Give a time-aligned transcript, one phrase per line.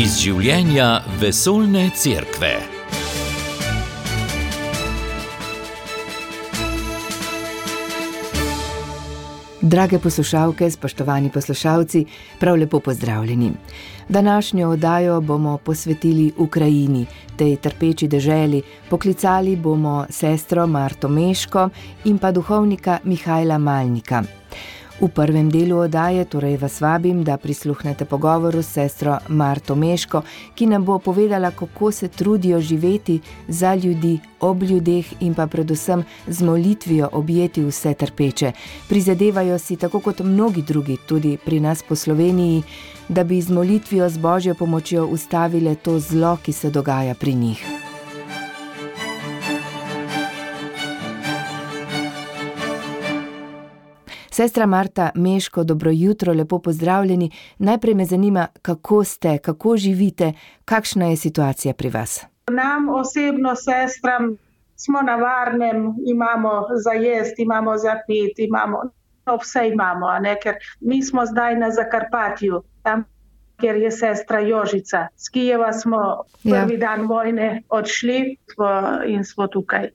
[0.00, 2.54] iz življenja vesoljne cerkve.
[9.60, 12.04] Drage poslušalke, spoštovani poslušalci,
[12.40, 13.52] prav lepo pozdravljeni.
[14.08, 17.04] Današnjo oddajo bomo posvetili Ukrajini,
[17.36, 18.62] tej trpeči deželi.
[18.88, 21.68] Poklicali bomo sestro Marto Meško
[22.04, 24.24] in pa duhovnika Mihajla Malnika.
[25.00, 30.20] V prvem delu oddaje torej vas vabim, da prisluhnete pogovoru s sestro Marto Meško,
[30.54, 36.04] ki nam bo povedala, kako se trudijo živeti za ljudi, ob ljudeh in pa predvsem
[36.26, 38.52] z molitvijo objeti vse trpeče.
[38.88, 42.62] Prizadevajo si, tako kot mnogi drugi, tudi pri nas po Sloveniji,
[43.08, 47.89] da bi z molitvijo z božjo pomočjo ustavile to zlo, ki se dogaja pri njih.
[54.40, 57.30] Sestra Marta Meško, dobro jutro, lepo pozdravljeni.
[57.58, 60.32] Najprej me zanima, kako ste, kako živite,
[60.64, 62.24] kakšna je situacija pri vas.
[62.50, 64.36] Nam osebno, sestram,
[64.76, 66.50] smo na varnem, imamo
[66.84, 68.82] za jesti, imamo za pit, imamo
[69.26, 70.06] no, vse imamo,
[70.42, 73.04] ker mi smo zdaj na Zakarpatju, tam,
[73.56, 75.06] kjer je sestra Jožica.
[75.16, 75.96] Z Kijeva smo
[76.42, 76.54] ja.
[76.54, 76.78] prvi ja.
[76.78, 78.36] dan vojne odšli
[79.06, 79.90] in smo tukaj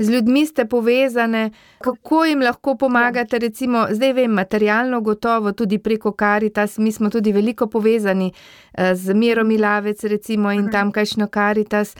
[0.00, 6.12] z ljudmi ste povezane, kako jim lahko pomagate, recimo, zdaj vem, materialno, gotovo tudi preko
[6.12, 8.32] Karitas, mi smo tudi veliko povezani
[8.72, 11.96] eh, z Miro Milavec, recimo, in tamkajšnjo Karitas,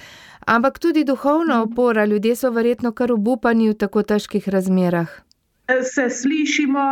[0.46, 5.29] ampak tudi duhovna opora, ljudje so verjetno kar obupani v tako težkih razmerah
[5.82, 6.84] se slišimo,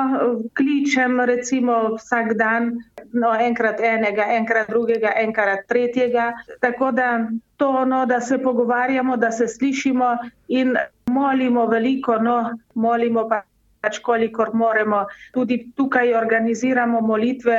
[0.56, 2.72] kličem recimo vsak dan,
[3.12, 6.32] no, enkrat enega, enkrat drugega, enkrat tretjega.
[6.60, 10.16] Tako da to, no, da se pogovarjamo, da se slišimo
[10.48, 12.40] in molimo veliko, no,
[12.74, 13.42] molimo pa.
[13.78, 17.58] Pač kolikor moremo, tudi tukaj organiziramo molitve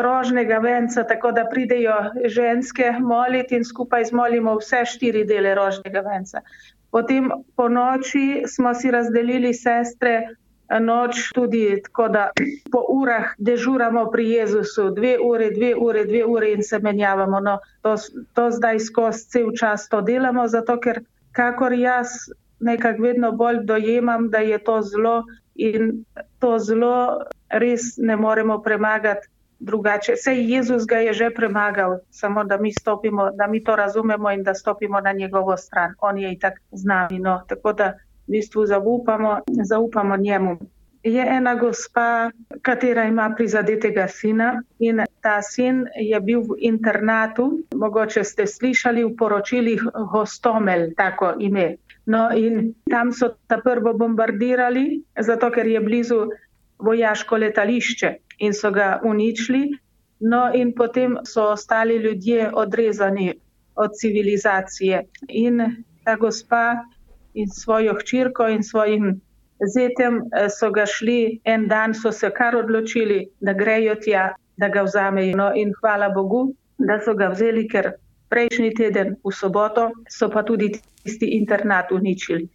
[0.00, 6.40] rožnega venca, tako da pridejo ženske moliti in skupaj zmolimo vse štiri dele rožnega venca.
[6.90, 10.14] Potem po noči smo si razdelili sestre
[10.80, 12.30] noč tudi tako, da
[12.72, 17.40] po urah dežuramo pri Jezusu, dve ure, dve ure, dve ure in se menjavamo.
[17.40, 17.96] No, to,
[18.34, 21.00] to zdaj skozi cel čas to delamo, zato ker
[21.32, 22.08] kakor jaz
[22.60, 25.22] nekako vedno bolj dojemam, da je to zlo
[25.54, 26.04] in
[26.38, 29.28] to zlo res ne moremo premagati.
[29.60, 34.30] Drugače, vse Jezus ga je že premagal, samo da mi stopimo, da mi to razumemo
[34.30, 35.94] in da stopimo na njegovo stran.
[35.98, 37.18] On je itak z nami.
[37.18, 37.42] No.
[37.48, 37.94] Tako da
[38.28, 40.58] v bistvu zaupamo, zaupamo njemu.
[41.02, 42.30] Je ena gospa,
[42.62, 49.14] katera ima prizadetega sina in ta sin je bil v internatu, mogoče ste slišali v
[49.16, 51.76] poročilih Hostomel, tako ime.
[52.06, 56.20] No in tam so ta prvo bombardirali, zato ker je blizu
[56.78, 59.78] vojaško letališče in so ga uničili.
[60.20, 63.34] No in potem so ostali ljudje odrezani
[63.74, 65.04] od civilizacije.
[65.28, 66.84] In ta gospa
[67.34, 69.20] in svojo hčerko in svojim
[69.74, 74.68] zetem eh, so ga šli, en dan so se kar odločili, da grejo tja, da
[74.68, 75.36] ga vzamejo.
[75.36, 77.92] No, in hvala Bogu, da so ga vzeli, ker
[78.28, 80.72] prejšnji teden v soboto so pa tudi
[81.02, 82.48] tisti internat uničili.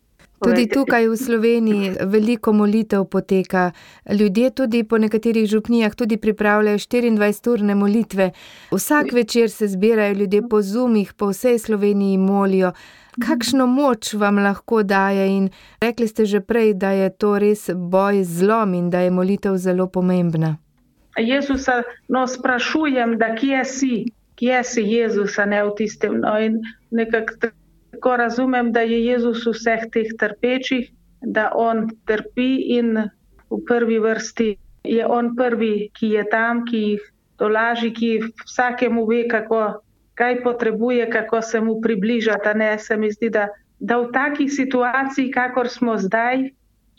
[0.44, 3.72] Tudi tukaj v Sloveniji veliko molitev poteka.
[4.12, 8.32] Ljudje tudi po nekaterih župnijah tudi pripravljajo 24-urne molitve.
[8.72, 12.74] Vsak večer se zbirajo ljudje po zumih, po vsej Sloveniji molijo.
[13.22, 15.50] Kakšno moč vam lahko daje in
[15.82, 19.58] rekli ste že prej, da je to res boj z zlom in da je molitev
[19.58, 20.58] zelo pomembna.
[21.18, 26.18] Jezusa no, sprašujem, da kje si, kje si Jezusa, ne v tistem.
[26.26, 26.58] No, in
[26.90, 30.90] nekako razumem, da je Jezus vseh teh trpečih,
[31.22, 32.98] da on trpi in
[33.50, 37.04] v prvi vrsti je on prvi, ki je tam, ki jih
[37.40, 39.83] dolaži, ki vsakemu ve, kako,
[40.20, 42.58] kaj potrebuje, kako se mu približati.
[42.58, 43.48] Ne, se mi zdi, da,
[43.80, 46.50] da v takih situaciji, kakor smo zdaj,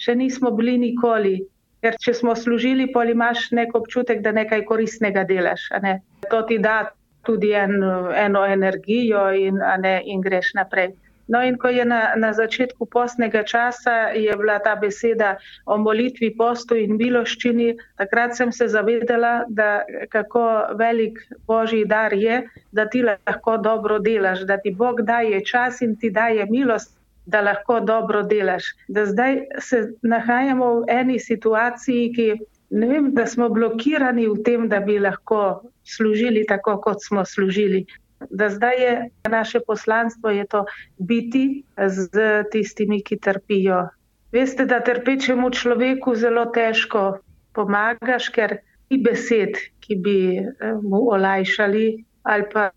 [0.01, 1.39] še nismo bili nikoli.
[1.85, 5.69] Ker če smo služili, pol imaš nek občutek, da nekaj koristnega delaš.
[5.85, 5.99] Ne?
[6.33, 6.89] To ti da
[7.25, 7.77] tudi en,
[8.17, 10.95] eno energijo in, ne, in greš naprej.
[11.29, 15.37] No, in ko je na, na začetku postnega časa je bila ta beseda
[15.67, 22.43] o molitvi, postu in miloščini, takrat sem se zavedala, da kako velik božji dar je,
[22.73, 26.93] da ti lahko dobro delaš, da ti Bog daje čas in ti daje milost,
[27.27, 28.65] da lahko dobro delaš.
[28.89, 32.29] Da zdaj se nahajamo v eni situaciji, ki
[32.71, 37.87] ne vem, da smo blokirani v tem, da bi lahko služili tako, kot smo služili.
[38.31, 38.95] Da zdaj je
[39.31, 40.65] naše poslanstvo je to
[40.99, 43.89] biti z tistimi, ki trpijo.
[44.33, 47.19] Veste, da trpečemu človeku zelo težko
[47.55, 48.59] pomagaš, ker
[48.91, 52.71] ni besed, ki bi eh, mu olajšali ali pa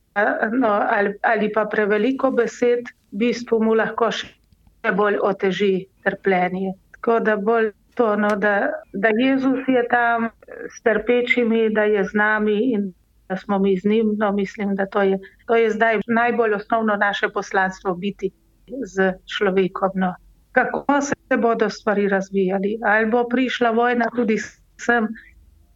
[0.51, 6.73] no, ali, ali pa preveliko besed, v bistvu mu lahko še bolj oteži trpljenje.
[6.97, 10.29] Tako da bolj to, no, da, da Jezus je tam
[10.69, 12.91] s trpečimi, da je z nami in
[13.29, 14.15] da smo mi z njim.
[14.17, 18.31] No, mislim, da to je, to je zdaj najbolj osnovno naše poslanstvo biti
[18.85, 19.89] z človekom.
[19.95, 20.15] No.
[20.51, 22.77] Kako se bodo stvari razvijali?
[22.83, 24.37] Ali bo prišla vojna tudi
[24.77, 25.07] sem?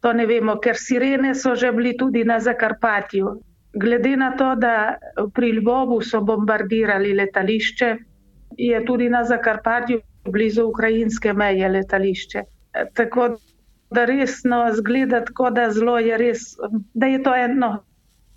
[0.01, 3.35] To ne vemo, ker sirene so že bili tudi na Zakarpatju.
[3.73, 4.95] Glede na to, da
[5.33, 7.95] pri Lvovu so bombardirali letališče,
[8.57, 12.41] je tudi na Zakarpatju blizu ukrajinske meje letališče.
[12.93, 13.37] Tako
[13.91, 15.67] da resno zgleda tako, da
[15.99, 16.55] je res,
[16.93, 17.71] da je to eno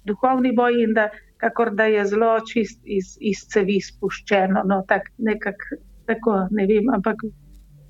[0.05, 1.09] duhovni boj in da,
[1.41, 4.63] kakor da je zelo čist iz, iz cevi spuščeno.
[4.65, 5.63] No, tak, nekak,
[6.07, 7.23] tako, ne vem, ampak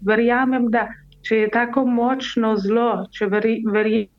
[0.07, 0.89] verjamem, da
[1.25, 4.11] če je tako močno zlo, če verjamem,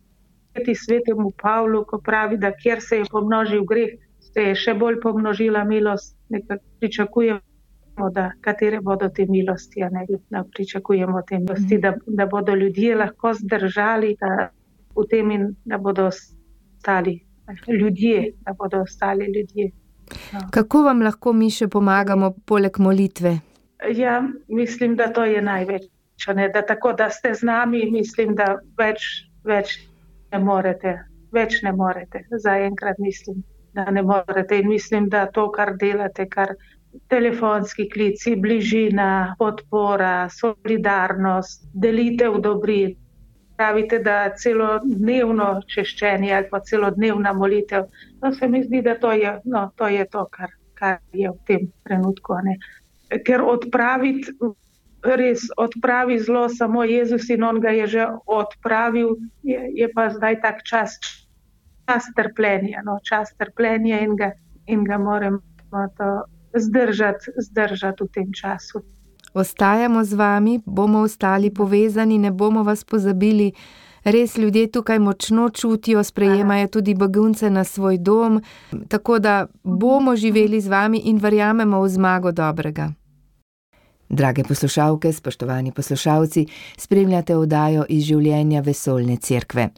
[0.65, 3.97] ti svetemu Pavlu, ko pravi, da kjer se je pomnožil greh,
[4.33, 7.41] se je še bolj pomnožila milost, nekaj pričakujemo,
[8.13, 12.95] da katere bodo te milosti, a ne da pričakujemo te milosti, da, da bodo ljudje
[12.95, 14.49] lahko zdržali da,
[14.95, 17.19] v tem in da bodo ostali
[17.79, 19.71] ljudje, da bodo ostali ljudje.
[20.33, 20.39] No.
[20.51, 23.39] Kako vam lahko mi še pomagamo, poleg molitve?
[23.95, 25.89] Ja, mislim, da to je največ.
[26.35, 29.75] Ne, da tako, da ste z nami, mislim, da več, več
[30.31, 30.95] ne morete.
[31.35, 32.23] Več ne morete.
[32.31, 33.43] Zaenkrat mislim,
[33.73, 34.61] da ne morete.
[34.61, 36.55] In mislim, da to, kar delate, kar
[37.07, 42.95] telefonski klici, bližina, podpora, solidarnost, delitev dobrin.
[43.55, 47.85] Pravite, da celo dnevno češčenje ali pa celo dnevna molitev.
[48.21, 51.39] To se mi zdi, da to je, no, to, je to, kar, kar je v
[51.47, 52.35] tem trenutku.
[52.43, 52.57] Ne.
[53.23, 54.33] Ker odpraviti,
[55.05, 60.41] res odpravi zlo samo Jezus in on ga je že odpravil, je, je pa zdaj
[60.41, 60.97] tak čas,
[61.85, 64.33] čas trpljenja, no, čas trpljenja in ga,
[64.67, 65.39] in ga moramo
[65.97, 66.09] to
[66.55, 68.81] zdržati, zdržati v tem času.
[69.33, 73.51] Ostajamo z vami, bomo ostali povezani, ne bomo vas pozabili.
[74.03, 78.41] Res ljudje tukaj močno čutijo, sprejemajo tudi begunce na svoj dom,
[78.87, 82.91] tako da bomo živeli z vami in verjamemo v zmago dobrega.
[84.09, 86.45] Drage poslušalke, spoštovani poslušalci,
[86.77, 89.69] spremljate oddajo iz življenja vesoljne cerkve.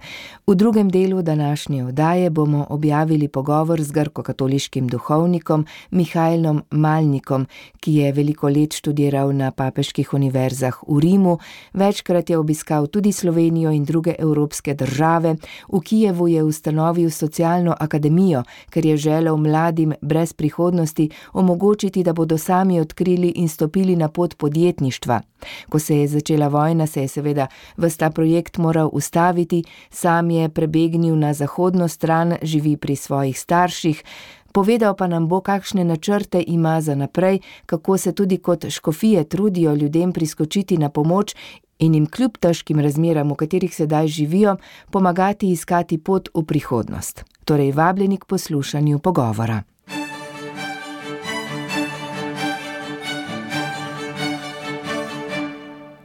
[0.47, 7.45] V drugem delu današnje oddaje bomo objavili pogovor z grko-katoliškim duhovnikom Mihajlom Malnikom,
[7.79, 11.38] ki je veliko let študiral na papeških univerzah v Rimu,
[11.74, 15.38] večkrat je obiskal tudi Slovenijo in druge evropske države,
[15.71, 22.38] v Kijevu je ustanovil socialno akademijo, ker je želel mladim brez prihodnosti omogočiti, da bodo
[22.38, 25.21] sami odkrili in stopili na pot podjetništva.
[25.69, 27.47] Ko se je začela vojna, se je seveda
[27.77, 34.03] vsta projekt moral ustaviti, sam je prebegnil na zahodno stran, živi pri svojih starših.
[34.51, 39.75] Povedal pa nam bo, kakšne načrte ima za naprej, kako se tudi kot škofije trudijo
[39.75, 41.35] ljudem priskočiti na pomoč
[41.79, 44.57] in jim kljub težkim razmeram, v katerih sedaj živijo,
[44.89, 47.25] pomagati iskati pot v prihodnost.
[47.45, 49.61] Torej, vabljeni k poslušanju pogovora.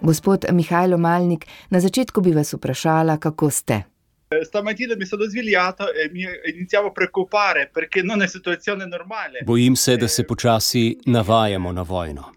[0.03, 3.83] Gospod Mihajlo Malnik, na začetku bi vas vprašala, kako ste.
[4.45, 6.25] Stamattina mi sono svegliato e mi
[6.55, 9.43] iniziavo a preoccupare perché non è situazione normale.
[9.45, 12.33] Bojim se, da se počasi navajamo na vojno.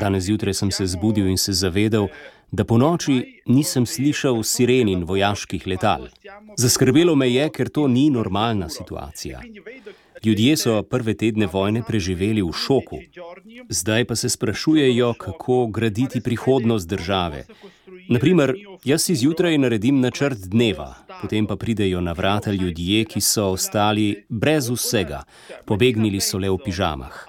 [0.00, 2.06] Danes zjutraj sem se zbudil in se zavedel,
[2.50, 6.08] da po noči nisem slišal siren in vojaških letal.
[6.56, 9.40] Zaskrbelo me je, ker to ni normalna situacija.
[10.24, 12.98] Ljudje so prve tedne vojne preživeli v šoku,
[13.68, 17.44] zdaj pa se sprašujejo, kako graditi prihodnost države.
[18.08, 18.54] Naprimer,
[18.84, 24.24] jaz si zjutraj naredim načrt dneva, potem pa pridejo na vrata ljudje, ki so ostali
[24.28, 25.24] brez vsega,
[25.66, 27.26] pobegnili so le v pižamah.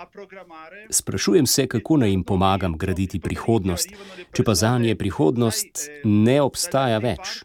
[0.89, 3.89] Sprašujem se, kako naj jim pomagam graditi prihodnost,
[4.33, 7.41] če pa za nje prihodnost ne obstaja več.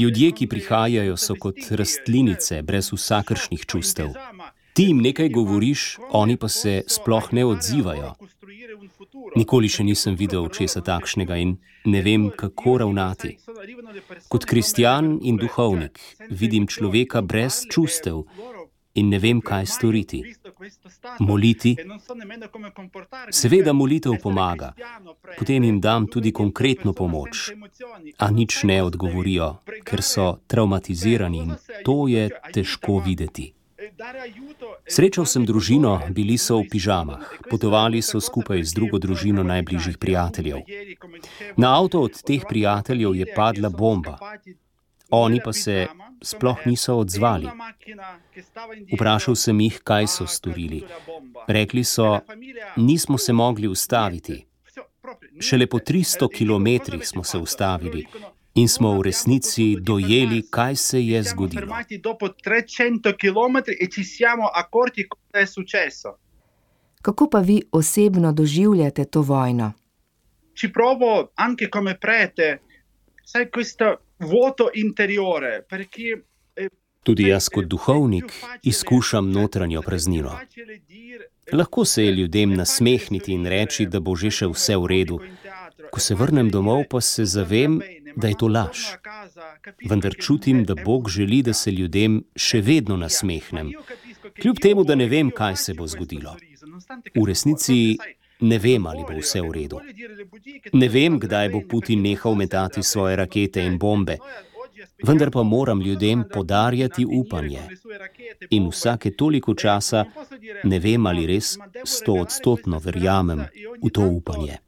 [0.00, 4.14] Ljudje, ki prihajajo, so kot rastlinice, brez vsakršnih čustev.
[4.72, 8.14] Ti jim nekaj govoriš, oni pa se sploh ne odzivajo.
[9.36, 13.36] Nikoli še nisem videl česa takšnega in ne vem, kako ravnati.
[14.32, 16.00] Kot kristjan in duhovnik
[16.30, 18.24] vidim človeka brez čustev
[18.94, 20.22] in ne vem, kaj storiti.
[21.20, 21.76] Moliti.
[23.30, 24.72] Seveda molitev pomaga,
[25.38, 27.50] potem jim dam tudi konkretno pomoč,
[28.18, 33.52] a nič ne odgovorijo, ker so traumatizirani in to je težko videti.
[34.88, 40.62] Srečal sem družino, bili so v pižamah, potovali so skupaj z drugo družino najbližjih prijateljev.
[41.56, 44.18] Na avto od teh prijateljev je padla bomba.
[45.10, 45.88] Oni pa se
[46.22, 47.50] sploh niso odzvali.
[48.94, 50.84] Vprašal sem jih, kaj so storili.
[51.48, 52.20] Rekli so,
[52.76, 54.44] nismo se mogli ustaviti.
[55.40, 58.06] Šele po 300 km smo se ustavili
[58.54, 61.76] in smo v resnici dojeli, kaj se je zgodilo.
[67.02, 69.72] Kako pa vi osebno doživljate to vojno?
[70.54, 72.60] Ci provo anche come prete,
[73.24, 76.22] sai, questo vuoto interiore, perché
[77.02, 78.32] Tudi jaz kot duhovnik
[78.62, 80.38] izkušam notranjo praznino.
[81.52, 85.18] Lahko se je ljudem nasmehniti in reči, da bo že še vse v redu.
[85.92, 87.80] Ko se vrnem domov, pa se zavem,
[88.16, 88.96] da je to laž.
[89.88, 93.72] Vendar čutim, da Bog želi, da se ljudem še vedno nasmehnem.
[94.40, 96.36] Kljub temu, da ne vem, kaj se bo zgodilo.
[97.14, 97.98] V resnici
[98.40, 99.82] ne vem, ali bo vse v redu.
[100.72, 104.18] Ne vem, kdaj bo Putin nehal metati svoje rakete in bombe
[105.02, 107.60] vendar pa moram ljudem podarjati upanje.
[108.50, 110.04] In vsake toliko časa
[110.64, 113.46] ne vem, ali res stoodstotno verjamem
[113.82, 114.58] v to upanje.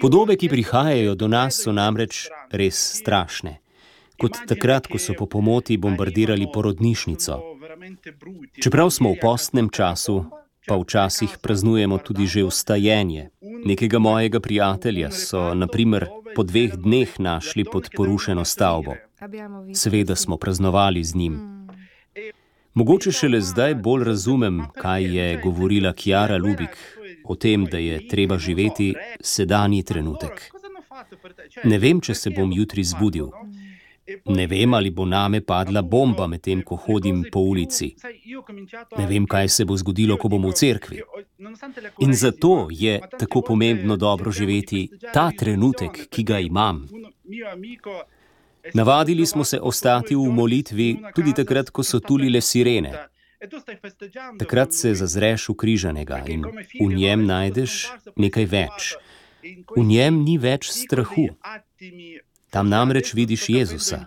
[0.00, 3.58] Podobe, ki prihajajo do nas, so namreč res strašne.
[4.18, 7.38] Kot takrat, ko so po pomoti bombardirali porodnišnico.
[8.62, 10.26] Čeprav smo v postnem času,
[10.66, 13.30] pa včasih praznujemo tudi že vstajenje.
[13.40, 18.94] Nekega mojega prijatelja so, na primer, po dveh dneh našli pod porušeno stavbo.
[19.74, 21.34] Seveda smo praznovali z njim.
[22.74, 26.76] Mogoče šele zdaj bolj razumem, kaj je govorila Kjara Lubik
[27.28, 30.50] o tem, da je treba živeti sedanji trenutek.
[31.64, 33.30] Ne vem, če se bom jutri zbudil.
[34.24, 37.90] Ne vem, ali bo name padla bomba medtem, ko hodim po ulici.
[38.96, 41.02] Ne vem, kaj se bo zgodilo, ko bom v cerkvi.
[42.06, 46.86] In zato je tako pomembno dobro živeti ta trenutek, ki ga imam.
[48.74, 52.92] Navadili smo se ostati v molitvi tudi takrat, ko so tulile sirene.
[54.38, 56.42] Takrat se zazreš v križanega in
[56.80, 58.94] v njem najdeš nekaj več.
[59.76, 61.28] V njem ni več strahu.
[62.50, 64.06] Tam namreč vidiš Jezusa.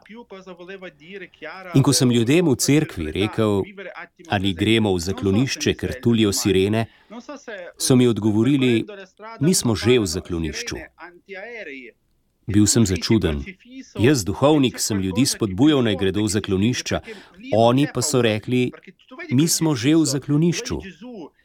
[1.77, 3.61] In ko sem ljudem v cerkvi rekel,
[4.33, 6.87] ali gremo v zaklonišče, ker tulijo sirene,
[7.77, 8.81] so mi odgovorili,
[9.39, 10.81] mi smo že v zaklonišču.
[12.47, 13.43] Bil sem začuden.
[13.99, 17.01] Jaz, duhovnik, sem ljudi spodbujal naj gredo v zaklonišča,
[17.55, 18.71] oni pa so rekli,
[19.31, 20.81] mi smo že v zaklonišču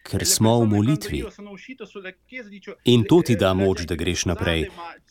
[0.06, 1.20] ker smo v molitvi.
[2.84, 4.68] In to ti da moč, da greš naprej,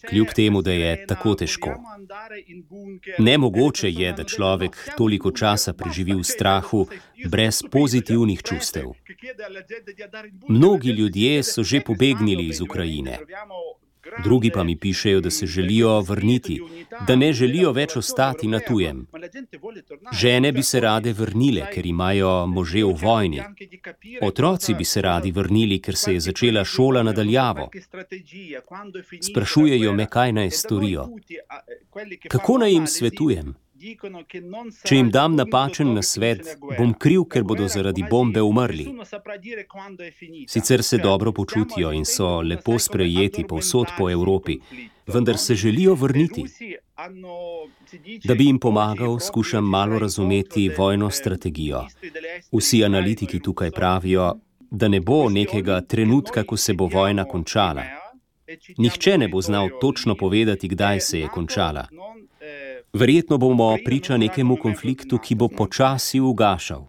[0.09, 1.75] kljub temu, da je tako težko.
[3.19, 6.85] Nemogoče je, da človek toliko časa preživi v strahu,
[7.31, 8.95] brez pozitivnih čustev.
[10.49, 13.19] Mnogi ljudje so že pobegnili iz Ukrajine.
[14.23, 16.61] Drugi pa mi pišejo, da se želijo vrniti,
[17.07, 19.07] da ne želijo več ostati na tujem.
[20.19, 23.41] Žene bi se rade vrnile, ker imajo može v vojni.
[24.21, 27.69] Otroci bi se radi vrnili, ker se je začela šola nadaljavo.
[29.21, 31.09] Sprašujejo me, kaj naj storijo.
[32.29, 33.55] Kako naj jim svetujem?
[34.85, 38.85] Če jim dam napačen nasvet, bom kriv, ker bodo zaradi bombe umrli.
[40.49, 44.57] Sicer se dobro počutijo in so lepo sprejeti povsod po Evropi,
[45.07, 46.45] vendar se želijo vrniti.
[48.25, 51.85] Da bi jim pomagal, skušam malo razumeti vojno strategijo.
[52.51, 54.33] Vsi analitiki tukaj pravijo,
[54.71, 57.83] da ne bo nekega trenutka, ko se bo vojna končala.
[58.77, 61.87] Nihče ne bo znal točno povedati, kdaj se je končala.
[62.95, 66.85] Verjetno bomo priča nekemu konfliktu, ki bo počasi ugašal.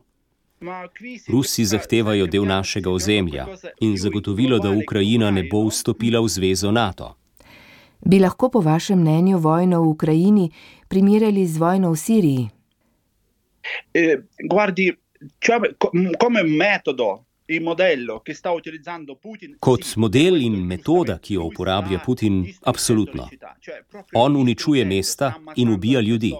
[1.28, 3.46] Rusi zahtevajo del našega ozemlja
[3.80, 7.16] in zagotovilo, da Ukrajina ne bo vstopila v zvezo NATO.
[8.00, 10.50] Bi lahko po vašem mnenju vojno v Ukrajini
[10.88, 12.48] primerjali z vojno v Siriji?
[13.94, 14.92] Eh, guardi,
[15.42, 15.74] cioè,
[16.22, 17.25] come metodo,
[19.60, 23.28] Kot model in metoda, ki jo uporablja Putin, absolutno.
[24.14, 26.32] On uničuje mesta in ubija ljudi.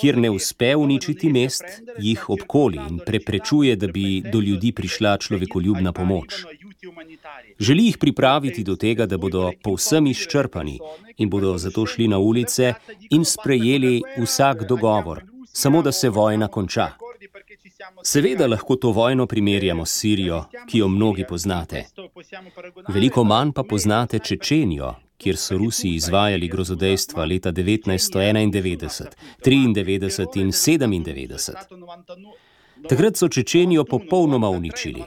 [0.00, 1.64] Kjer ne uspe uničiti mest,
[1.98, 6.44] jih obkoli in preprečuje, da bi do ljudi prišla človekoljubna pomoč.
[7.60, 10.78] Želi jih pripraviti do tega, da bodo povsem izčrpani
[11.16, 12.74] in bodo zato šli na ulice
[13.10, 17.05] in sprejeli vsak dogovor, samo da se vojna konča.
[18.02, 21.84] Seveda lahko to vojno primerjamo s Sirijo, ki jo mnogi poznate.
[22.88, 29.08] Veliko manj pa poznate Čečenijo, kjer so Rusi izvajali grozodejstva leta 1991,
[29.44, 31.54] 1993 in 1997.
[32.88, 35.02] Takrat so Čečenijo popolnoma uničili.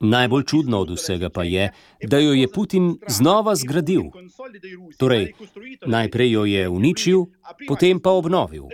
[0.00, 1.72] Najbolj čudno od vsega pa je,
[2.02, 4.02] da jo je Putin znova zgradil.
[4.98, 5.32] Torej,
[5.86, 7.24] najprej jo je uničil,
[7.68, 8.64] potem pa obnovil.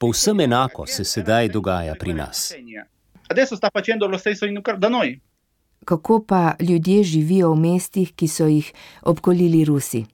[0.00, 2.52] Povsem enako se sedaj dogaja pri nas.
[5.84, 10.04] Kako pa ljudje živijo v mestih, ki so jih obkolili Rusi?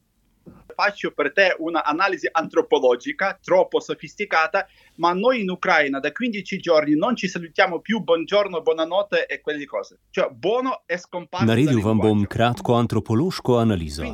[0.76, 4.66] Faccio per te un'analisi antropologica troppo sofisticata,
[4.96, 9.64] ma noi in Ucraina da 15 giorni non ci salutiamo più buongiorno, buonanotte e quelle
[9.64, 9.98] cose.
[10.10, 11.46] Cioè, buono è scomparso.
[11.46, 14.04] Naredil vam bom kratko antropološko analizo.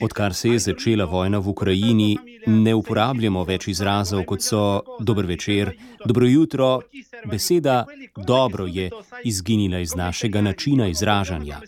[0.00, 5.72] Odkar se je začela vojna v Ukrajini, ne uporabljamo več izrazov kot so dober večer,
[6.04, 6.80] dobro jutro.
[7.24, 7.84] Beseda
[8.16, 8.90] dobro je
[9.24, 11.60] izginila iz našega načina izražanja.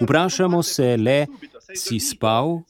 [0.00, 1.26] Vprašamo se le,
[1.74, 2.62] si spal,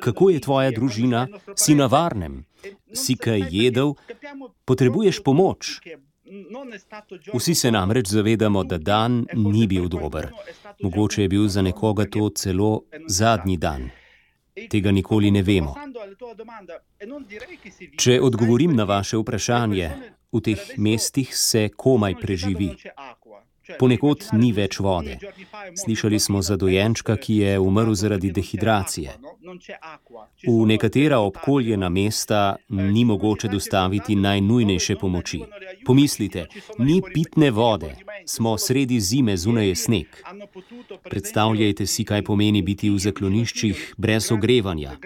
[0.00, 1.26] kako je tvoja družina,
[1.56, 2.44] si na varnem,
[2.92, 3.94] si kaj jedel,
[4.64, 5.80] potrebuješ pomoč.
[7.34, 10.28] Vsi se namreč zavedamo, da dan ni bil dober.
[10.82, 13.90] Mogoče je bil za nekoga to celo zadnji dan.
[14.70, 15.74] Tega nikoli ne vemo.
[17.96, 19.90] Če odgovorim na vaše vprašanje,
[20.32, 22.74] v teh mestih se komaj preživi.
[23.76, 25.18] Ponekod ni več vode.
[25.76, 29.12] Slišali smo za dojenčka, ki je umrl zaradi dehidracije.
[30.46, 35.42] V nekatera obkoljena mesta ni mogoče dostaviti najnujnejše pomoči.
[35.86, 36.46] Pomislite,
[36.78, 37.94] ni pitne vode,
[38.26, 40.06] smo sredi zime, zunaj je sneg.
[41.10, 44.96] Predstavljajte si, kaj pomeni biti v zakloniščih brez ogrevanja.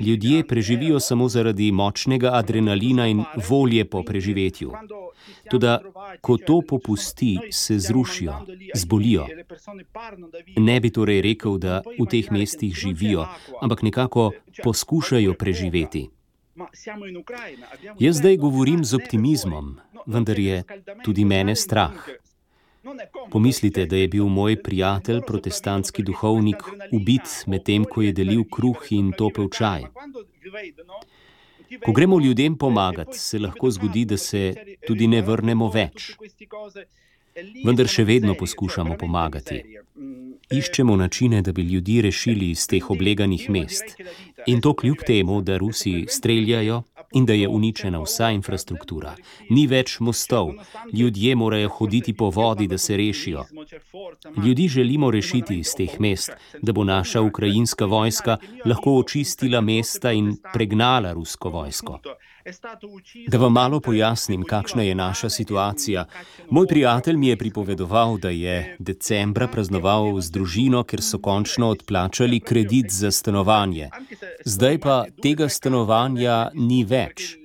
[0.00, 4.72] Ljudje preživijo samo zaradi močnega adrenalina in volje po preživetju.
[5.50, 5.66] Tudi,
[6.20, 8.34] ko to popusti, se zrušijo,
[8.74, 9.26] zbolijo.
[10.56, 13.26] Ne bi torej rekel, da v teh mestih živijo,
[13.60, 14.32] ampak nekako
[14.62, 16.08] poskušajo preživeti.
[17.98, 20.62] Jaz zdaj govorim z optimizmom, vendar je
[21.04, 22.08] tudi mene strah.
[23.30, 29.12] Pomislite, da je bil moj prijatelj, protestantski duhovnik, ubit medtem, ko je delil kruh in
[29.18, 29.88] topel čaj.
[31.84, 34.54] Ko gremo ljudem pomagati, se lahko zgodi, da se
[34.86, 36.12] tudi ne vrnemo več.
[37.34, 39.56] Vendar še vedno poskušamo pomagati.
[40.54, 43.96] Iščemo načine, da bi ljudi rešili iz teh obleganih mest.
[44.46, 46.82] In to kljub temu, da Rusi streljajo
[47.18, 49.14] in da je uničena vsa infrastruktura.
[49.50, 50.52] Ni več mostov,
[50.92, 53.44] ljudje morajo hoditi po vodi, da se rešijo.
[54.44, 56.30] Ljudi želimo rešiti iz teh mest,
[56.62, 61.98] da bo naša ukrajinska vojska lahko očistila mesta in pregnala rusko vojsko.
[63.28, 66.04] Da vam malo pojasnim, kakšna je naša situacija.
[66.50, 72.40] Moj prijatelj mi je pripovedoval, da je decembra praznoval z družino, ker so končno odplačali
[72.40, 73.90] kredit za stanovanje.
[74.44, 77.36] Zdaj pa tega stanovanja ni več.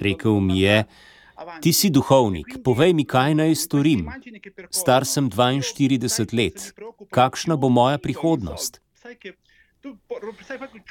[0.00, 0.84] Rekel mi je,
[1.60, 4.08] ti si duhovnik, povej mi, kaj naj storim.
[4.70, 6.72] Star sem 42 let,
[7.10, 8.80] kakšna bo moja prihodnost?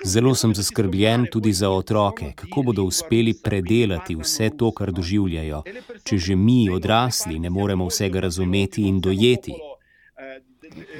[0.05, 5.63] Zelo sem zaskrbljen tudi za otroke, kako bodo uspeli predelati vse to, kar doživljajo,
[6.03, 9.55] če že mi, odrasli, ne moremo vsega razumeti in dojeti.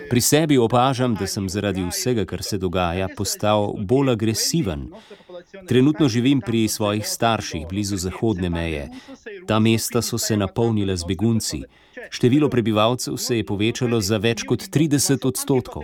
[0.09, 4.89] Pri sebi opažam, da sem zaradi vsega, kar se dogaja, postal bolj agresiven.
[5.67, 8.89] Trenutno živim pri svojih starših blizu zahodne meje.
[9.47, 11.61] Ta mesta so se napolnila z begunci.
[12.09, 15.83] Število prebivalcev se je povečalo za več kot 30 odstotkov.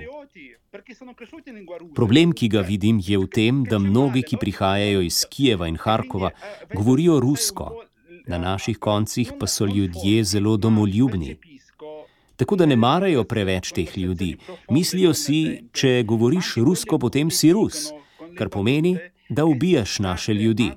[1.95, 6.31] Problem, ki ga vidim, je v tem, da mnogi, ki prihajajo iz Kijeva in Harkova,
[6.73, 7.71] govorijo rusko,
[8.27, 11.37] na naših koncih pa so ljudje zelo domoljubni.
[12.35, 14.35] Tako da ne marajo preveč teh ljudi.
[14.69, 17.87] Mislijo si, če govoriš rusko, potem si rus,
[18.37, 18.97] kar pomeni,
[19.29, 20.71] da ubijaš naše ljudi.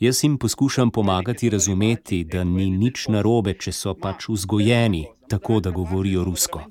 [0.00, 5.70] Jaz jim poskušam pomagati razumeti, da ni nič narobe, če so pač vzgojeni tako, da
[5.70, 6.62] govorijo rusko.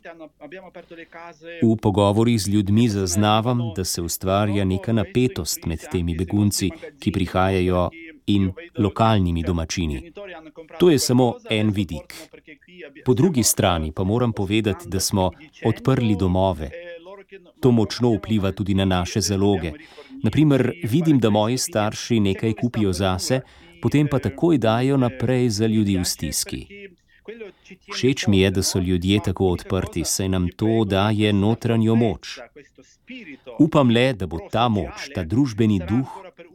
[1.62, 7.90] V pogovorih z ljudmi zaznavam, da se ustvarja neka napetost med temi begunci, ki prihajajo,
[8.28, 10.12] in lokalnimi domačini.
[10.80, 12.14] To je samo en vidik.
[13.06, 15.32] Po drugi strani pa moram povedati, da smo
[15.66, 16.70] odprli domove.
[17.60, 19.72] To močno vpliva tudi na naše zaloge.
[20.23, 23.41] Naprimer, vidim, da moji starši nekaj kupijo zase,
[23.82, 26.62] potem pa takoj dajo naprej za ljudi v stiski.
[27.93, 32.39] Všeč mi je, da so ljudje tako odprti, saj nam to daje notranjo moč.
[33.60, 36.08] Upam le, da bo ta moč, ta družbeni duh,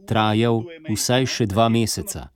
[0.07, 2.27] trajal vsaj še dva meseca.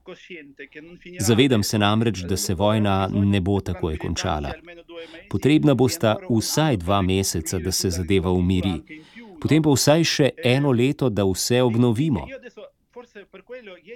[1.20, 4.52] Zavedam se namreč, da se vojna ne bo takoj končala.
[5.30, 9.02] Potrebna bosta vsaj dva meseca, da se zadeva umiri,
[9.40, 12.26] potem pa vsaj še eno leto, da vse obnovimo.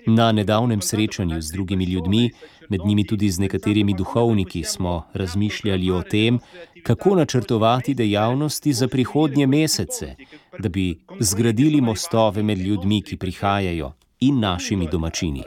[0.07, 2.31] Na nedavnem srečanju z drugimi ljudmi,
[2.69, 6.39] med njimi tudi z nekaterimi duhovniki, smo razmišljali o tem,
[6.83, 10.15] kako načrtovati dejavnosti za prihodnje mesece,
[10.59, 15.43] da bi zgradili mostove med ljudmi, ki prihajajo, in našimi domačini.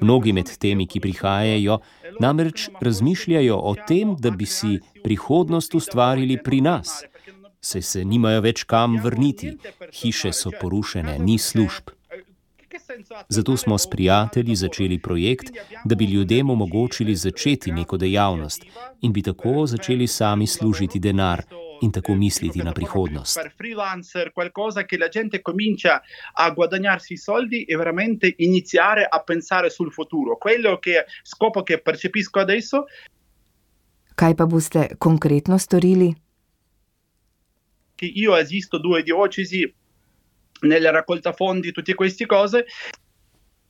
[0.00, 1.78] Mnogi med temi, ki prihajajo,
[2.20, 7.02] namreč razmišljajo o tem, da bi si prihodnost ustvarili pri nas,
[7.60, 9.56] saj se nimajo več kam vrniti,
[9.92, 11.90] hiše so porušene, ni služb.
[13.28, 15.50] Zato smo s prijatelji začeli projekt,
[15.84, 18.64] da bi ljudem omogočili začeti neko dejavnost
[19.00, 21.42] in bi tako začeli sami služiti denar
[21.82, 23.38] in tako misliti na prihodnost.
[23.42, 26.00] Per freelancer, qualcosa che la gente comincia
[26.34, 30.36] a guadagnarsi i soldi e veramente iniziare a pensare sul futuro.
[30.36, 32.84] Quello che scopo che percepisco adesso.
[34.14, 36.29] Kaj pa boste konkretno storili?
[38.00, 39.70] Che io esisto due diocesi
[40.60, 42.64] nella raccolta fondi, tutte queste cose.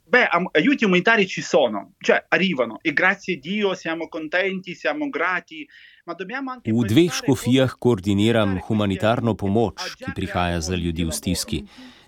[0.04, 5.66] Beh, aiuti umanitari ci sono, cioè arrivano e grazie a Dio siamo contenti, siamo grati.
[6.06, 11.64] V dveh škofijah koordiniram humanitarno pomoč, ki prihaja za ljudi v stiski.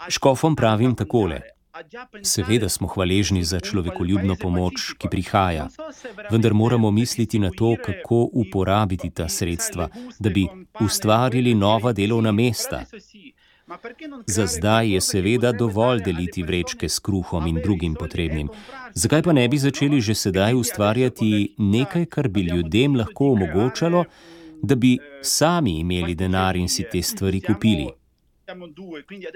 [0.06, 1.42] Škofom pravim takole:
[2.22, 5.68] Seveda smo hvaležni za človekoljubno pomoč, ki prihaja,
[6.30, 10.46] vendar moramo misliti na to, kako uporabiti ta sredstva, da bi
[10.80, 12.84] ustvarili nova delovna mesta.
[14.26, 18.48] Za zdaj je seveda dovolj deliti vrečke s kruhom in drugim potrebnim.
[18.94, 24.04] Zakaj pa ne bi začeli že sedaj ustvarjati nekaj, kar bi ljudem lahko omogočalo,
[24.62, 27.88] da bi sami imeli denar in si te stvari kupili?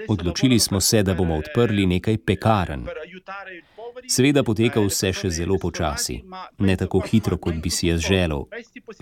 [0.07, 2.85] Odločili smo se, da bomo odprli nekaj pekarn.
[4.07, 6.19] Seveda poteka vse še zelo počasi,
[6.59, 8.45] ne tako hitro, kot bi si jaz želel,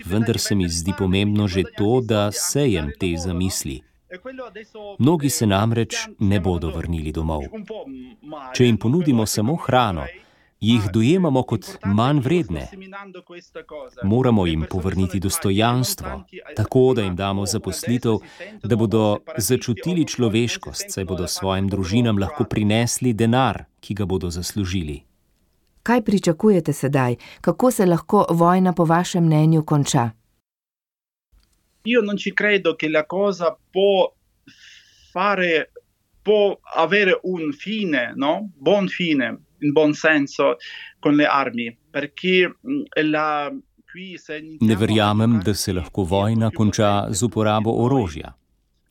[0.04, 3.80] vendar se mi zdi pomembno že to, da sejem te zamisli.
[4.98, 7.42] Mnogi se namreč ne bodo vrnili domov.
[8.54, 10.06] Če jim ponudimo samo hrano,
[10.60, 12.68] jih dojemamo kot manj vredne.
[14.02, 16.24] Moramo jim povrniti dostojanstvo,
[16.56, 18.18] tako da jim damo zaposlitev,
[18.62, 25.02] da bodo začutili človeškost, saj bodo svojim družinam lahko prinesli denar, ki ga bodo zaslužili.
[25.82, 30.10] Kaj pričakujete sedaj, kako se lahko vojna po vašem mnenju konča?
[31.86, 34.12] io non ci credo che la cosa può
[35.10, 35.72] fare,
[36.22, 38.50] può avere un fine, no?
[38.54, 40.56] Buon fine, in buon senso,
[41.00, 42.52] con le armi, perché
[43.02, 43.50] la.
[44.60, 48.34] Ne verjamem, da se lahko vojna konča z uporabo orožja.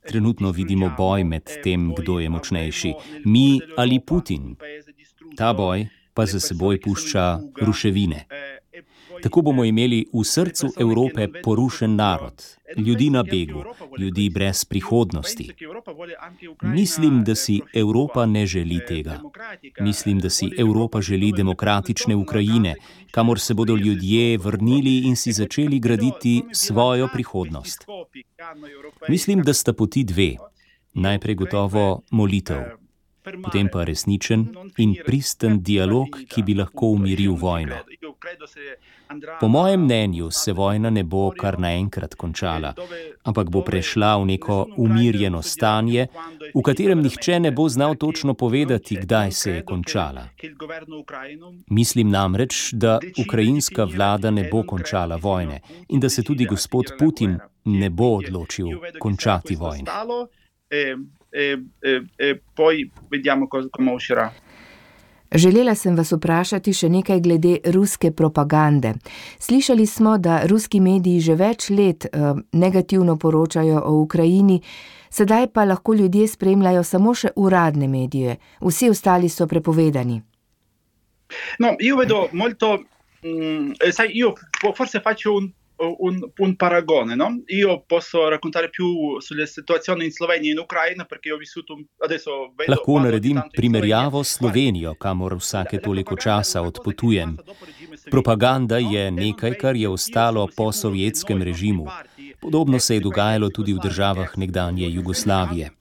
[0.08, 2.94] Trenutno vidimo boj med tem, kdo je močnejši,
[3.26, 4.56] mi ali Putin.
[5.38, 8.26] Ta boj pa za seboj pušča ruševine.
[9.26, 12.44] Tako bomo imeli v srcu Evrope porušen narod,
[12.78, 13.64] ljudi na begu,
[14.00, 15.50] ljudi brez prihodnosti.
[16.62, 19.20] Mislim, da si Evropa ne želi tega.
[19.80, 22.76] Mislim, da si Evropa želi demokratične Ukrajine,
[23.12, 27.86] kamor se bodo ljudje vrnili in si začeli graditi svojo prihodnost.
[29.10, 30.36] Mislim, da sta poti dve.
[30.94, 32.62] Najprej gotovo molitev,
[33.44, 37.82] potem pa resničen in pristen dialog, ki bi lahko umiril vojno.
[39.40, 42.74] Po mojem mnenju se vojna ne bo kar naenkrat končala,
[43.24, 46.08] ampak bo prešla v neko umirjeno stanje,
[46.56, 50.28] v katerem nihče ne bo znal točno povedati, kdaj se je končala.
[51.70, 57.38] Mislim namreč, da ukrajinska vlada ne bo končala vojne in da se tudi gospod Putin
[57.66, 58.68] ne bo odločil
[59.00, 59.92] končati vojne.
[61.36, 64.32] E, e, e, poi vediamo come uscirà.
[65.32, 68.94] Želela sem vas vprašati še nekaj glede ruske propagande.
[69.40, 74.62] Slišali smo, da ruski mediji že več let uh, negativno poročajo o Ukrajini,
[75.10, 80.22] sedaj pa lahko ljudje spremljajo samo še uradne medije, vsi ostali so prepovedani.
[81.60, 82.78] No, io vedo molto,
[83.26, 84.36] mm, sai, io
[84.78, 87.16] forse faccio un un, un paragone.
[87.16, 87.42] No?
[87.48, 92.54] Io posso raccontare più sulle situazioni in Slovenija in Ukrajina, perché ho vissuto adesso.
[92.56, 97.38] Vedo, Lahko naredim primerjavo s Slovenijo, kamor vsake toliko časa odpotujem.
[98.10, 101.88] Propaganda je nekaj, kar je ostalo po sovjetskem režimu.
[102.40, 105.72] Podobno se je dogajalo tudi v državah nekdanje Jugoslavije.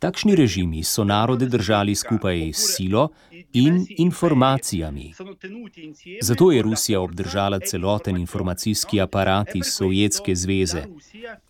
[0.00, 3.10] Takšni režimi so narode držali skupaj s silo
[3.52, 5.12] in informacijami.
[6.22, 10.82] Zato je Rusija obdržala celoten informacijski aparat iz Sovjetske zveze.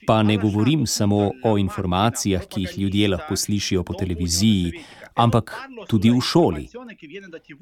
[0.07, 4.73] Pa ne govorim samo o informacijah, ki jih ljudje lahko slišijo po televiziji,
[5.15, 5.55] ampak
[5.89, 6.69] tudi v šoli.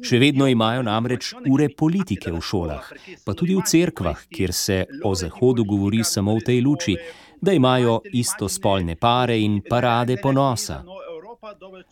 [0.02, 2.92] Še vedno imajo namreč ure politike v šolah,
[3.24, 6.96] pa tudi v cerkvah, kjer se o Zahodu govori samo v tej luči
[7.40, 10.84] da imajo istospolne pare in parade ponosa.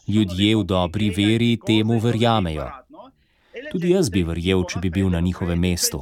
[0.08, 2.66] Ljudje v dobri veri temu verjamejo.
[3.72, 6.00] Tudi jaz bi verjel, če bi bil na njihovem mestu.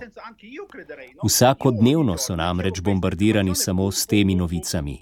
[1.22, 4.98] Vsakodnevno so namreč bombardirani samo s temi novicami.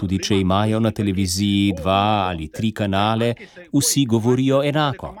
[0.00, 3.34] Tudi če imajo na televiziji dva ali tri kanale,
[3.72, 5.14] vsi govorijo enako.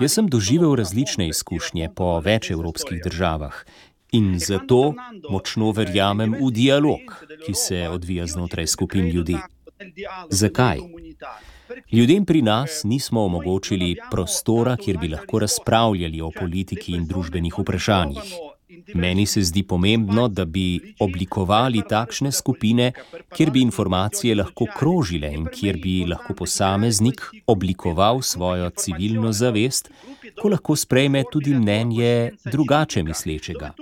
[0.00, 3.64] Jaz sem doživel različne izkušnje po več evropskih državah
[4.14, 4.94] in zato
[5.30, 9.38] močno verjamem v dialog, ki se odvija znotraj skupin ljudi.
[10.30, 10.78] Zakaj?
[11.92, 18.34] Ljudem pri nas nismo omogočili prostora, kjer bi lahko razpravljali o politiki in družbenih vprašanjih.
[18.94, 22.92] Meni se zdi pomembno, da bi oblikovali takšne skupine,
[23.36, 29.90] kjer bi informacije lahko krožile in kjer bi lahko posameznik oblikoval svojo civilno zavest,
[30.42, 33.72] ko lahko sprejme tudi mnenje drugače mislečega.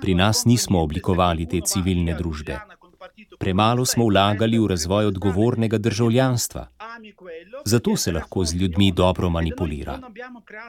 [0.00, 2.58] Pri nas nismo oblikovali te civilne družbe.
[3.38, 6.68] Premalo smo vlagali v razvoj odgovornega državljanstva.
[7.64, 10.00] Zato se lahko z ljudmi dobro manipulira.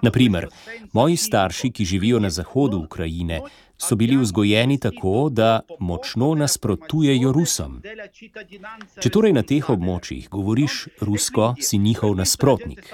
[0.02, 0.48] Naprimer,
[0.94, 3.42] moji starši, ki živijo na zahodu Ukrajine,
[3.78, 7.82] so bili vzgojeni tako, da močno nasprotujejo Rusom.
[9.02, 12.94] Če torej na teh območjih govoriš rusko, si njihov nasprotnik.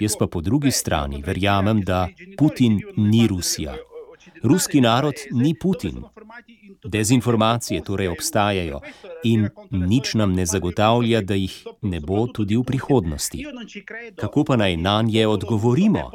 [0.00, 3.76] Jaz pa po drugi strani verjamem, da Putin ni Rusija.
[4.46, 6.02] Ruski narod ni Putin.
[6.84, 8.80] Dezinformacije torej obstajajo
[9.24, 13.44] in nič nam ne zagotavlja, da jih ne bo tudi v prihodnosti.
[14.16, 16.10] Kako pa naj na nje odgovorimo?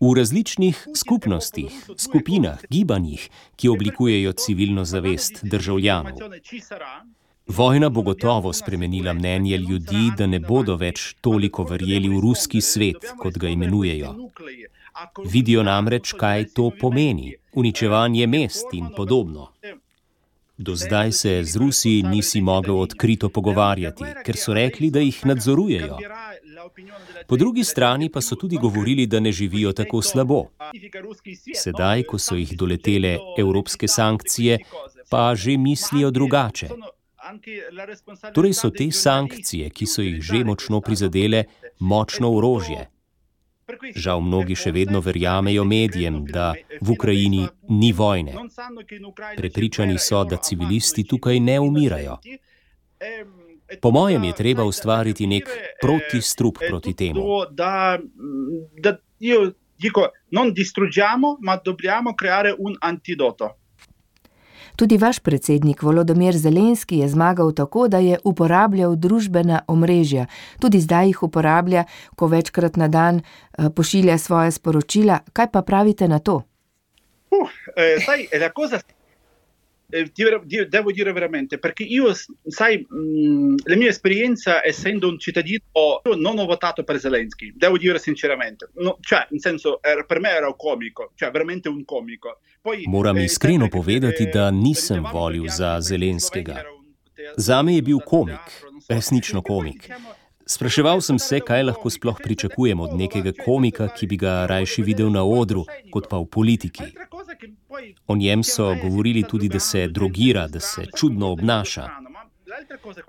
[0.00, 6.18] V različnih skupnostih, skupinah, gibanjih, ki oblikujejo civilno zavest državljanov.
[7.46, 13.10] Vojna bo gotovo spremenila mnenje ljudi, da ne bodo več toliko verjeli v ruski svet,
[13.18, 14.14] kot ga imenujejo.
[15.24, 19.48] Vidijo namreč, kaj to pomeni: uničevanje mest in podobno.
[20.56, 25.98] Do zdaj se z Rusi nisi mogel odkrito pogovarjati, ker so rekli, da jih nadzorujejo.
[27.26, 30.44] Po drugi strani pa so tudi govorili, da ne živijo tako slabo.
[31.54, 34.58] Sedaj, ko so jih doletele evropske sankcije,
[35.10, 36.68] pa že mislijo drugače.
[38.34, 41.44] Torej so te sankcije, ki so jih že močno prizadele,
[41.78, 42.93] močno orožje.
[43.96, 48.34] Žal mnogi še vedno verjamejo medijem, da v Ukrajini ni vojne.
[49.36, 52.18] Prepričani so, da civilisti tukaj ne umirajo.
[53.80, 55.48] Po mojem je treba ustvariti nek
[55.80, 57.24] protistrup proti temu.
[57.50, 57.98] Da,
[58.82, 63.56] da, io dico, non distruggiamo, ma dobbiamo creare un antidoto.
[64.76, 70.26] Tudi vaš predsednik Volodomir Zelenski je zmagal tako, da je uporabljal družbena omrežja.
[70.60, 71.84] Tudi zdaj jih uporablja,
[72.16, 75.20] ko večkrat na dan eh, pošilja svoje sporočila.
[75.32, 76.42] Kaj pa pravite na to?
[77.30, 78.26] Uh, eh, sai,
[79.94, 80.10] Eh,
[80.68, 82.12] devo dire veramente, perché io,
[82.48, 85.62] sai, mh, la mia esperienza essendo un cittadino,
[86.16, 88.70] non ho votato per Zelensky, devo dire sinceramente.
[88.74, 92.40] No, cioè, in senso, era, per me era un comico, cioè veramente un comico.
[92.60, 96.64] Poi, Moram eh, iskreno povedati, da nisem volil za Zelenskega.
[97.36, 98.50] Zame je bil komik,
[98.88, 99.86] resnično komik.
[100.46, 105.10] Spraševal sem se, kaj lahko sploh pričakujem od nekega komika, ki bi ga rajši videl
[105.10, 106.90] na odru, kot pa v politiki.
[108.06, 111.88] O njem so govorili tudi, da se drogira, da se čudno obnaša.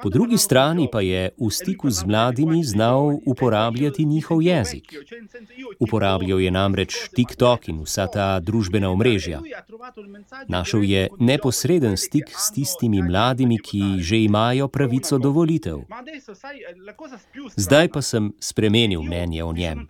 [0.02, 4.94] Po drugi strani pa je v stiku z mladimi znal uporabljati njihov jezik.
[5.80, 9.42] Uporabljal je namreč TikTok in vsa ta družbena omrežja.
[10.48, 15.84] Našel je neposreden stik s tistimi mladimi, ki že imajo pravico do volitev.
[17.56, 19.88] Zdaj pa sem spremenil mnenje o njem.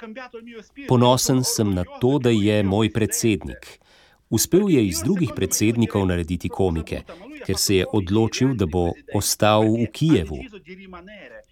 [0.88, 3.85] Ponosen sem na to, da je moj predsednik.
[4.30, 7.02] Uspel je iz drugih predsednikov narediti komike,
[7.46, 10.40] ker se je odločil, da bo ostal v Kijevu.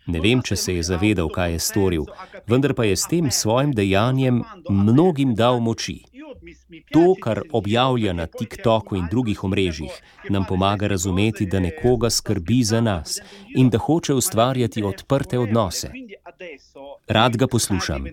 [0.08, 2.08] Ne vem, če se je zavedal, kaj je storil,
[2.48, 6.02] vendar pa je s tem svojim dejanjem mnogim dal moči.
[6.92, 9.94] To, kar objavlja na TikToku in drugih omrežjih,
[10.30, 13.20] nam pomaga razumeti, da nekoga skrbi za nas
[13.56, 15.92] in da hoče ustvarjati odprte odnose.
[17.08, 18.06] Rad ga poslušam.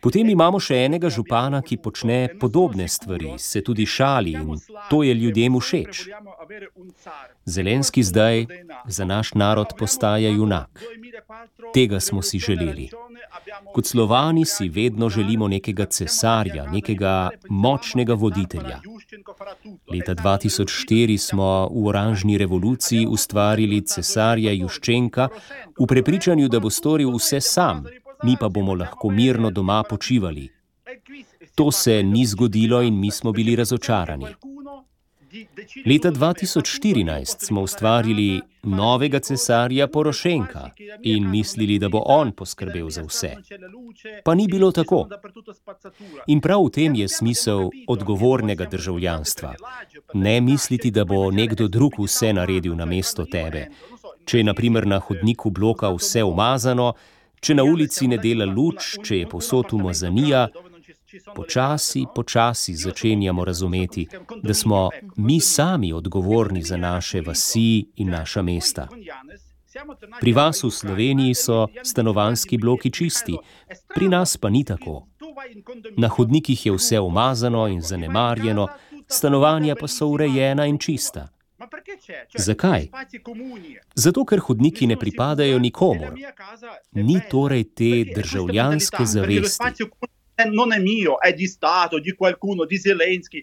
[0.00, 5.14] Potem imamo še enega župana, ki počne podobne stvari, se tudi šali in to je
[5.14, 6.04] ljudem všeč.
[7.44, 8.46] Zelenski zdaj
[8.86, 10.84] za naš narod postaja junak.
[11.74, 12.88] Tega smo si želeli.
[13.74, 18.80] Kot slovani si vedno želimo nekega cesarja, nekega močnega voditelja.
[19.92, 25.28] Leta 2004 smo v oranžni revoluciji ustvarili cesarja Juščenka
[25.80, 27.84] v prepričanju, da bo storil vse sam,
[28.22, 30.48] mi pa bomo lahko mirno doma počivali.
[31.54, 34.26] To se ni zgodilo in mi smo bili razočarani.
[35.86, 40.70] Leta 2014 smo ustvarili novega cesarja Porošenka
[41.02, 43.34] in mislili, da bo on poskrbel za vse.
[44.24, 45.08] Pa ni bilo tako.
[46.26, 49.54] In prav v tem je smisel odgovornega državljanstva.
[50.14, 53.68] Ne misliti, da bo nekdo drug vse naredil na mesto tebe.
[54.24, 56.92] Če je naprimer na hodniku bloka vse umazano,
[57.40, 60.48] če na ulici ne dela luč, če je posod umazanija,
[61.34, 64.06] Počasi, počasi začenjamo razumeti,
[64.42, 68.88] da smo mi sami odgovorni za naše vasi in naša mesta.
[70.20, 73.36] Pri vas v Sloveniji so stanovanski bloki čisti,
[73.94, 75.06] pri nas pa ni tako.
[75.96, 78.68] Na hodnikih je vse umazano in zanemarjeno,
[79.08, 81.28] stanovanja pa so urejena in čista.
[82.38, 82.88] Zakaj?
[83.94, 86.14] Zato, ker hodniki ne pripadajo nikomor.
[86.92, 89.88] Ni torej te državljanske zavesti
[90.46, 93.42] non è mio, è di Stato, di qualcuno, di Zelensky.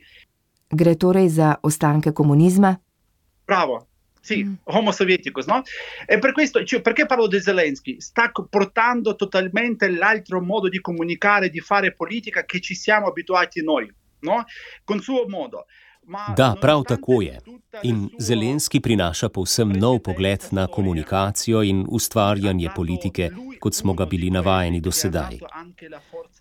[0.67, 2.80] Gre torej za ostanke comunisma?
[3.43, 3.88] Bravo.
[4.21, 4.54] Sì, mm.
[4.63, 5.62] homo sovietico, no?
[6.08, 8.01] E per questo, cioè, perché parlo di Zelensky?
[8.01, 13.88] Sta portando totalmente l'altro modo di comunicare, di fare politica che ci siamo abituati noi,
[14.21, 14.45] no?
[14.84, 15.65] Con suo modo.
[16.38, 17.39] Da, prav tako je.
[17.84, 24.30] In Zelenski prinaša povsem nov pogled na komunikacijo in ustvarjanje politike, kot smo ga bili
[24.30, 25.39] navajeni do sedaj.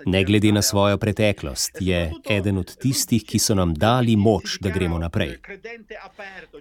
[0.06, 4.70] Ne glede na svojo preteklost, je eden od tistih, ki so nam dali moč, da
[4.70, 5.38] gremo naprej.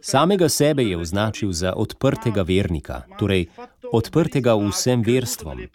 [0.02, 3.48] Samega sebe je označil za odprtega vernika, torej
[3.92, 5.68] odprtega vsem verstvom.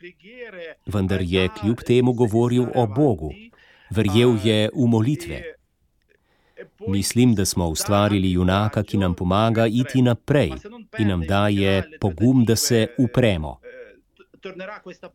[0.86, 3.30] Vendar je kljub temu govoril o Bogu,
[3.90, 5.57] verjel je v molitve.
[6.88, 10.52] Mislim, da smo ustvarili junaka, ki nam pomaga iti naprej
[10.98, 13.60] in nam daje pogum, da se upremo.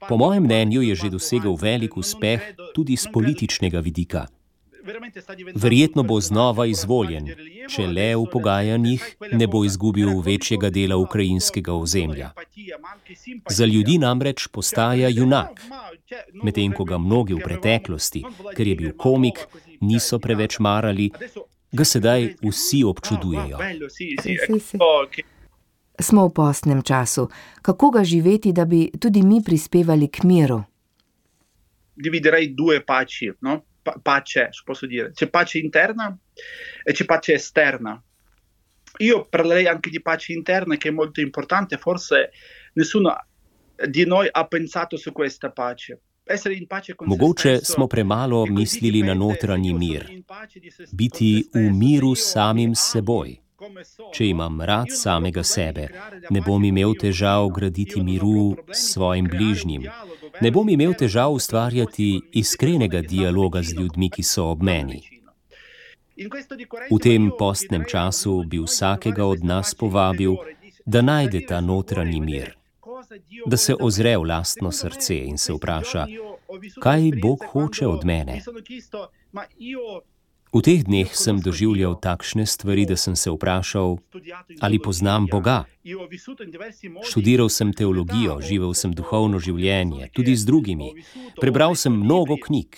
[0.10, 2.42] Po mojem mnenju je že dosegel velik uspeh
[2.76, 4.28] tudi z političnega vidika.
[5.56, 7.30] Verjetno bo znova izvoljen,
[7.72, 12.32] če le v pogajanjih ne bo izgubil večjega dela ukrajinskega ozemlja.
[13.50, 15.64] Za ljudi namreč postaja junak,
[16.44, 18.26] medtem ko ga mnogi v preteklosti,
[18.58, 19.40] ker je bil komik,
[19.84, 21.10] niso preveč marali,
[21.72, 23.58] ga sedaj vsi občudujejo.
[26.00, 27.28] Smo v postnem času.
[27.62, 30.64] Kako ga živeti, da bi tudi mi prispevali k miru?
[31.96, 33.62] Dividerei due paci, no?
[33.84, 35.12] pa- pace, posso dire.
[35.12, 36.18] C'è pace interna
[36.84, 38.02] e c'è pace esterna.
[38.98, 41.78] Io parlerei anche di pace interna, che è molto importante.
[41.78, 42.32] Forse
[42.74, 43.16] nessuno
[43.88, 46.02] di noi ha pensato su questa pace.
[47.06, 50.24] Mogoče smo premalo mislili na notranji mir,
[50.92, 53.38] biti v miru s samim seboj.
[54.14, 55.88] Če imam rad samega sebe,
[56.30, 59.88] ne bom imel težav graditi miru s svojim bližnjim,
[60.42, 65.00] ne bom imel težav ustvarjati iskrenega dialoga z ljudmi, ki so ob meni.
[66.92, 70.36] V tem postnem času bi vsakega od nas povabil,
[70.86, 72.52] da najde ta notranji mir
[73.46, 76.08] da se ozre v lastno srce in se vpraša,
[76.82, 78.42] kaj Bog hoče od mene.
[80.54, 83.98] V teh dneh sem doživljal takšne stvari, da sem se vprašal,
[84.62, 85.66] ali poznam Boga.
[87.10, 90.94] Študiral sem teologijo, živel sem duhovno življenje, tudi z drugimi.
[91.42, 92.78] Prebral sem mnogo knjig.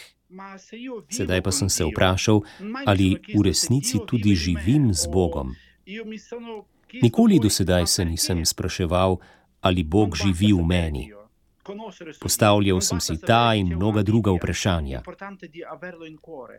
[1.11, 2.47] Sedaj pa sem se vprašal,
[2.87, 5.51] ali v resnici tudi živim z Bogom.
[7.03, 9.19] Nikoli do sedaj se nisem spraševal,
[9.61, 11.11] ali Bog živi v meni.
[12.21, 15.01] Postavljal sem si ta in mnoga druga vprašanja.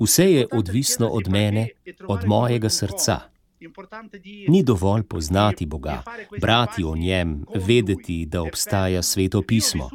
[0.00, 1.68] Vse je odvisno od mene,
[2.08, 3.20] od mojega srca.
[4.48, 6.02] Ni dovolj poznati Boga,
[6.40, 9.90] brati o njem, vedeti, da obstaja sveto pismo.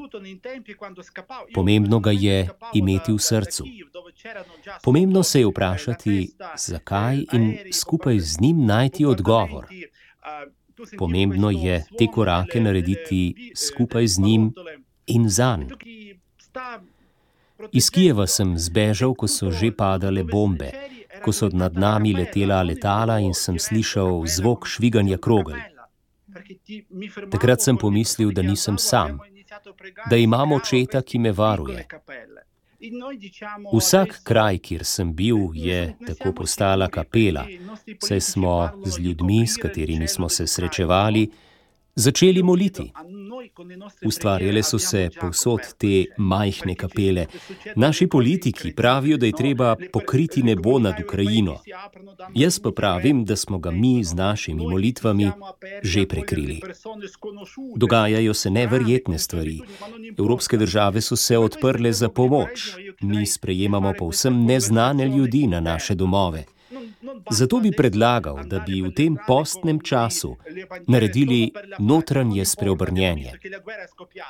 [1.53, 3.65] Pomembno ga je imeti v srcu.
[4.83, 9.65] Pomembno se je vprašati, zakaj in skupaj z njim najti odgovor.
[10.97, 14.53] Pomembno je te korake narediti skupaj z njim
[15.07, 15.69] in za njim.
[17.71, 20.71] Iz Kijeva sem zbežal, ko so že padale bombe,
[21.21, 25.59] ko so nad nami letela letala in sem slišal zvok šviganja krogel.
[27.31, 29.19] Takrat sem pomislil, da nisem sam,
[30.09, 31.85] da imam očeta, ki me varuje.
[33.73, 37.45] Vsak kraj, kjer sem bil, je tako postala kapela,
[37.99, 41.29] saj smo z ljudmi, s katerimi smo se srečevali,
[41.95, 42.91] začeli moliti.
[44.05, 47.25] Ustvarjale so se povsod te majhne kapele.
[47.75, 51.57] Naši politiki pravijo, da je treba pokriti nebo nad Ukrajino.
[52.35, 55.31] Jaz pa pravim, da smo ga mi z našimi molitvami
[55.83, 56.61] že prekrili.
[57.75, 59.59] Dogajajo se neverjetne stvari.
[60.19, 66.43] Evropske države so se odprle za pomoč, mi sprejemamo povsem neznane ljudi na naše domove.
[67.31, 70.35] Zato bi predlagal, da bi v tem postnem času
[70.87, 73.31] naredili notranje spreobrnjenje.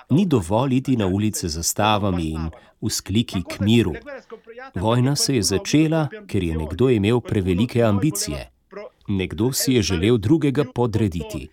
[0.09, 2.49] Ni dovolj iti na ulice z zastavami in
[2.81, 3.93] vzkliki k miru.
[4.75, 8.49] Vojna se je začela, ker je nekdo imel prevelike ambicije.
[9.07, 11.49] Nekdo si je želel drugega podrediti.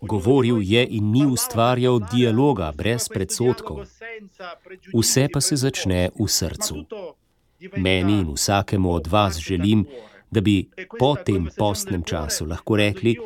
[0.00, 3.84] Govoril je in ni ustvarjal dialoga brez predsotkov.
[4.94, 6.84] Vse pa se začne v srcu.
[7.76, 9.86] Meni in vsakemu od vas želim,
[10.30, 13.16] da bi po tem postnem času lahko rekli,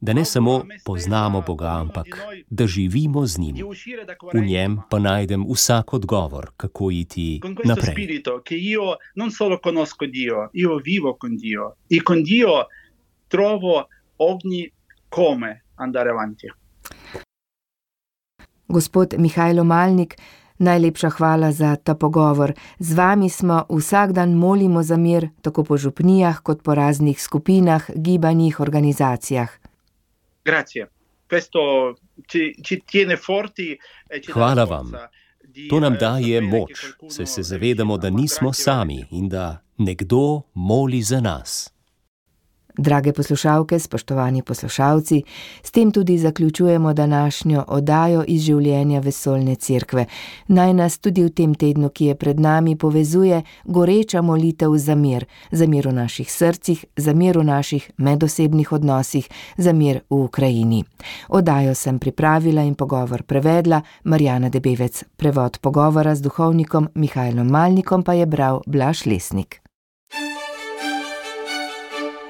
[0.00, 2.06] da ne samo poznamo Boga, ampak
[2.50, 3.56] da živimo z njim.
[4.34, 8.22] V njem pa najdem vsak odgovor, kako iti naprej.
[13.28, 13.84] Trovo
[14.18, 14.70] ogni
[15.14, 16.48] come andare avanti.
[18.68, 20.16] Gospod Mihajlo Malnik,
[20.58, 22.52] Najlepša hvala za ta pogovor.
[22.78, 27.90] Z vami smo vsak dan molimo za mir, tako po župnijah, kot po raznih skupinah,
[27.94, 29.50] gibanjih, organizacijah.
[34.32, 34.92] Hvala vam.
[35.70, 41.20] To nam daje moč, saj se zavedamo, da nismo sami in da nekdo moli za
[41.20, 41.75] nas.
[42.78, 45.22] Drage poslušalke, spoštovani poslušalci,
[45.62, 50.06] s tem tudi zaključujemo današnjo oddajo iz življenja vesoljne cerkve.
[50.48, 55.24] Naj nas tudi v tem tednu, ki je pred nami, povezuje goreča molitev za mir,
[55.50, 60.84] za mir v naših srcih, za mir v naših medosebnih odnosih, za mir v Ukrajini.
[61.28, 65.04] Oddajo sem pripravila in pogovor prevedla Marjana Debevec.
[65.16, 69.65] Prevod pogovora z duhovnikom Mihajlom Malnikom pa je bral Blaš Lesnik.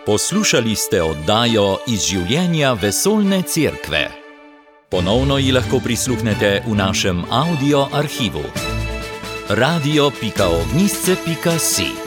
[0.07, 4.07] Poslušali ste oddajo iz življenja vesoljne cerkve.
[4.91, 8.45] Ponovno ji lahko prisluhnete v našem audio arhivu.
[9.49, 12.06] radio.ognisce.si